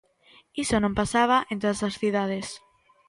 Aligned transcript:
Iso 0.63 0.77
non 0.79 0.97
pasaba 0.99 1.37
en 1.51 1.57
todas 1.61 1.81
as 1.87 1.95
cidades. 2.01 2.47